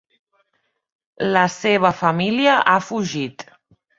La 1.35 1.43
seva 1.57 1.93
família 1.99 2.57
ha 2.73 2.81
fugit. 2.89 3.49